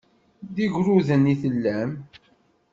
D 0.55 0.57
igrudan 0.65 1.31
i 1.33 1.35
tellam. 1.41 1.91